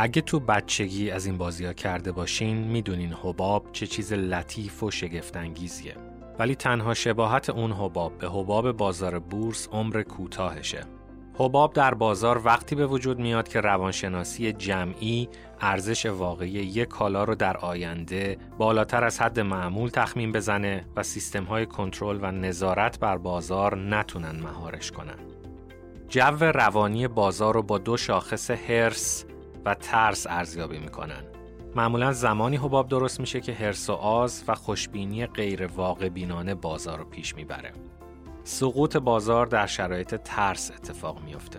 اگه 0.00 0.22
تو 0.22 0.40
بچگی 0.40 1.10
از 1.10 1.26
این 1.26 1.38
بازی 1.38 1.64
ها 1.64 1.72
کرده 1.72 2.12
باشین 2.12 2.56
می‌دونین 2.56 3.12
حباب 3.22 3.72
چه 3.72 3.86
چیز 3.86 4.12
لطیف 4.12 4.82
و 4.82 4.90
شگفتانگیزیه 4.90 5.94
ولی 6.38 6.54
تنها 6.54 6.94
شباهت 6.94 7.50
اون 7.50 7.72
حباب 7.72 8.18
به 8.18 8.28
حباب 8.28 8.72
بازار 8.72 9.18
بورس 9.18 9.68
عمر 9.68 10.02
کوتاهشه 10.02 10.80
حباب 11.34 11.72
در 11.72 11.94
بازار 11.94 12.42
وقتی 12.44 12.74
به 12.74 12.86
وجود 12.86 13.18
میاد 13.18 13.48
که 13.48 13.60
روانشناسی 13.60 14.52
جمعی 14.52 15.28
ارزش 15.60 16.06
واقعی 16.06 16.50
یک 16.50 16.88
کالا 16.88 17.24
رو 17.24 17.34
در 17.34 17.56
آینده 17.56 18.38
بالاتر 18.58 19.04
از 19.04 19.20
حد 19.20 19.40
معمول 19.40 19.90
تخمین 19.90 20.32
بزنه 20.32 20.84
و 20.96 21.02
سیستم 21.02 21.44
های 21.44 21.66
کنترل 21.66 22.18
و 22.22 22.32
نظارت 22.32 22.98
بر 22.98 23.18
بازار 23.18 23.76
نتونن 23.78 24.40
مهارش 24.40 24.92
کنن. 24.92 25.18
جو 26.08 26.36
روانی 26.40 27.08
بازار 27.08 27.54
رو 27.54 27.62
با 27.62 27.78
دو 27.78 27.96
شاخص 27.96 28.50
هرس 28.50 29.24
و 29.68 29.74
ترس 29.74 30.26
ارزیابی 30.26 30.78
می‌کنن. 30.78 31.24
معمولا 31.76 32.12
زمانی 32.12 32.56
حباب 32.56 32.88
درست 32.88 33.20
میشه 33.20 33.40
که 33.40 33.52
هرس 33.52 33.90
و 33.90 33.92
آز 33.92 34.44
و 34.48 34.54
خوشبینی 34.54 35.26
غیر 35.26 35.66
واقع 35.66 36.08
بینانه 36.08 36.54
بازار 36.54 36.98
رو 36.98 37.04
پیش 37.04 37.34
می‌بره. 37.34 37.72
سقوط 38.44 38.96
بازار 38.96 39.46
در 39.46 39.66
شرایط 39.66 40.14
ترس 40.14 40.70
اتفاق 40.70 41.22
میافته. 41.22 41.58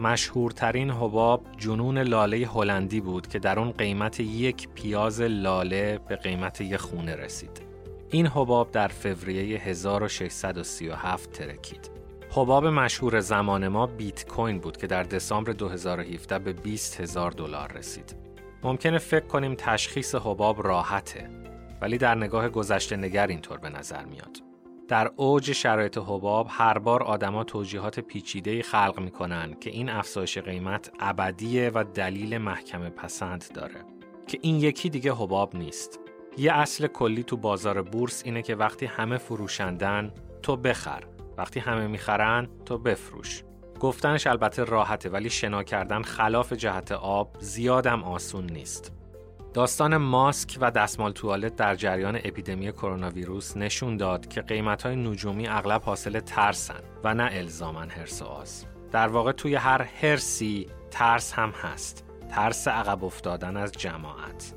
مشهورترین 0.00 0.90
حباب 0.90 1.44
جنون 1.58 1.98
لاله 1.98 2.46
هلندی 2.46 3.00
بود 3.00 3.26
که 3.26 3.38
در 3.38 3.58
اون 3.58 3.70
قیمت 3.70 4.20
یک 4.20 4.68
پیاز 4.68 5.20
لاله 5.20 6.00
به 6.08 6.16
قیمت 6.16 6.60
یک 6.60 6.76
خونه 6.76 7.16
رسید. 7.16 7.62
این 8.10 8.26
حباب 8.26 8.70
در 8.70 8.88
فوریه 8.88 9.58
1637 9.58 11.32
ترکید. 11.32 11.97
حباب 12.30 12.66
مشهور 12.66 13.20
زمان 13.20 13.68
ما 13.68 13.86
بیت 13.86 14.28
کوین 14.28 14.58
بود 14.58 14.76
که 14.76 14.86
در 14.86 15.02
دسامبر 15.02 15.52
2017 15.52 16.38
به 16.38 16.52
20 16.52 17.00
هزار 17.00 17.30
دلار 17.30 17.72
رسید. 17.72 18.16
ممکنه 18.62 18.98
فکر 18.98 19.26
کنیم 19.26 19.54
تشخیص 19.54 20.14
حباب 20.14 20.66
راحته 20.66 21.30
ولی 21.80 21.98
در 21.98 22.14
نگاه 22.14 22.48
گذشته 22.48 22.96
نگر 22.96 23.26
اینطور 23.26 23.58
به 23.58 23.68
نظر 23.68 24.04
میاد. 24.04 24.42
در 24.88 25.10
اوج 25.16 25.52
شرایط 25.52 25.98
حباب 25.98 26.46
هر 26.50 26.78
بار 26.78 27.02
آدما 27.02 27.44
توجیهات 27.44 28.00
پیچیده 28.00 28.62
خلق 28.62 29.00
می‌کنن 29.00 29.54
که 29.60 29.70
این 29.70 29.88
افزایش 29.88 30.38
قیمت 30.38 30.90
ابدیه 31.00 31.70
و 31.74 31.84
دلیل 31.94 32.38
محکمه 32.38 32.90
پسند 32.90 33.44
داره 33.54 33.84
که 34.26 34.38
این 34.42 34.56
یکی 34.56 34.90
دیگه 34.90 35.12
حباب 35.12 35.56
نیست 35.56 36.00
یه 36.38 36.52
اصل 36.52 36.86
کلی 36.86 37.22
تو 37.22 37.36
بازار 37.36 37.82
بورس 37.82 38.22
اینه 38.24 38.42
که 38.42 38.54
وقتی 38.54 38.86
همه 38.86 39.18
فروشندن 39.18 40.12
تو 40.42 40.56
بخر 40.56 41.04
وقتی 41.38 41.60
همه 41.60 41.86
می‌خرن 41.86 42.48
تو 42.64 42.78
بفروش 42.78 43.42
گفتنش 43.80 44.26
البته 44.26 44.64
راحته 44.64 45.08
ولی 45.08 45.30
شنا 45.30 45.62
کردن 45.62 46.02
خلاف 46.02 46.52
جهت 46.52 46.92
آب 46.92 47.36
زیادم 47.40 48.02
آسون 48.02 48.46
نیست 48.46 48.92
داستان 49.54 49.96
ماسک 49.96 50.58
و 50.60 50.70
دستمال 50.70 51.12
توالت 51.12 51.56
در 51.56 51.74
جریان 51.74 52.16
اپیدمی 52.16 52.72
کرونا 52.72 53.10
ویروس 53.10 53.56
نشون 53.56 53.96
داد 53.96 54.28
که 54.28 54.42
قیمت 54.42 54.82
های 54.82 54.96
نجومی 54.96 55.48
اغلب 55.48 55.82
حاصل 55.82 56.20
ترسن 56.20 56.80
و 57.04 57.14
نه 57.14 57.28
الزامن 57.32 57.90
هرس 57.90 58.22
و 58.22 58.24
آز. 58.24 58.64
در 58.92 59.08
واقع 59.08 59.32
توی 59.32 59.54
هر 59.54 59.82
هرسی 59.82 60.66
ترس 60.90 61.32
هم 61.32 61.50
هست. 61.50 62.04
ترس 62.30 62.68
عقب 62.68 63.04
افتادن 63.04 63.56
از 63.56 63.72
جماعت. 63.72 64.54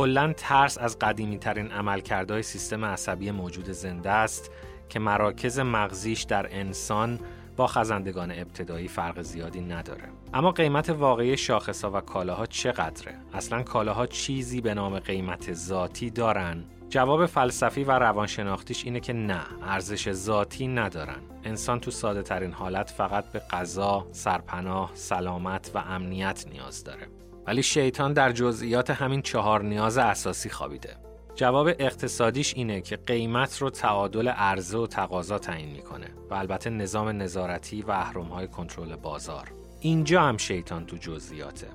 کلا 0.00 0.32
ترس 0.36 0.78
از 0.78 0.98
قدیمی 0.98 1.38
ترین 1.38 1.70
عملکردهای 1.70 2.42
سیستم 2.42 2.84
عصبی 2.84 3.30
موجود 3.30 3.70
زنده 3.70 4.10
است 4.10 4.50
که 4.88 4.98
مراکز 4.98 5.58
مغزیش 5.58 6.22
در 6.22 6.46
انسان 6.50 7.20
با 7.56 7.66
خزندگان 7.66 8.30
ابتدایی 8.30 8.88
فرق 8.88 9.22
زیادی 9.22 9.60
نداره. 9.60 10.04
اما 10.34 10.50
قیمت 10.50 10.90
واقعی 10.90 11.36
شاخصها 11.36 11.90
و 11.90 12.00
کالاها 12.00 12.46
چقدره؟ 12.46 13.18
اصلا 13.34 13.62
کالاها 13.62 14.06
چیزی 14.06 14.60
به 14.60 14.74
نام 14.74 14.98
قیمت 14.98 15.52
ذاتی 15.52 16.10
دارن؟ 16.10 16.64
جواب 16.88 17.26
فلسفی 17.26 17.84
و 17.84 17.90
روانشناختیش 17.90 18.84
اینه 18.84 19.00
که 19.00 19.12
نه 19.12 19.40
ارزش 19.62 20.12
ذاتی 20.12 20.68
ندارن. 20.68 21.20
انسان 21.44 21.80
تو 21.80 21.90
ساده 21.90 22.22
ترین 22.22 22.52
حالت 22.52 22.90
فقط 22.90 23.24
به 23.32 23.38
غذا، 23.38 24.06
سرپناه، 24.12 24.90
سلامت 24.94 25.70
و 25.74 25.78
امنیت 25.78 26.44
نیاز 26.52 26.84
داره. 26.84 27.06
ولی 27.46 27.62
شیطان 27.62 28.12
در 28.12 28.32
جزئیات 28.32 28.90
همین 28.90 29.22
چهار 29.22 29.62
نیاز 29.62 29.98
اساسی 29.98 30.50
خوابیده 30.50 30.96
جواب 31.34 31.68
اقتصادیش 31.78 32.54
اینه 32.54 32.80
که 32.80 32.96
قیمت 32.96 33.58
رو 33.58 33.70
تعادل 33.70 34.28
عرضه 34.28 34.78
و 34.78 34.86
تقاضا 34.86 35.38
تعیین 35.38 35.70
می‌کنه 35.70 36.06
و 36.30 36.34
البته 36.34 36.70
نظام 36.70 37.08
نظارتی 37.08 37.82
و 37.82 37.90
اهرم‌های 37.90 38.48
کنترل 38.48 38.96
بازار. 38.96 39.52
اینجا 39.80 40.22
هم 40.22 40.36
شیطان 40.36 40.86
تو 40.86 40.96
جزئیاته. 40.96 41.66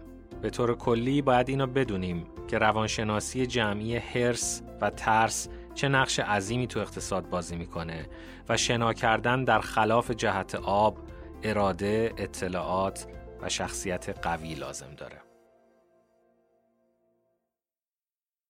به 0.41 0.49
طور 0.49 0.75
کلی 0.75 1.21
باید 1.21 1.49
اینو 1.49 1.67
بدونیم 1.67 2.27
که 2.47 2.57
روانشناسی 2.57 3.45
جمعی 3.45 3.95
هرس 3.95 4.61
و 4.81 4.89
ترس 4.89 5.49
چه 5.73 5.87
نقش 5.87 6.19
عظیمی 6.19 6.67
تو 6.67 6.79
اقتصاد 6.79 7.29
بازی 7.29 7.55
می‌کنه 7.55 8.05
و 8.49 8.57
شنا 8.57 8.93
کردن 8.93 9.43
در 9.43 9.59
خلاف 9.59 10.11
جهت 10.11 10.55
آب، 10.55 10.97
اراده، 11.43 12.13
اطلاعات 12.17 13.07
و 13.41 13.49
شخصیت 13.49 14.19
قوی 14.21 14.53
لازم 14.53 14.95
داره. 14.97 15.21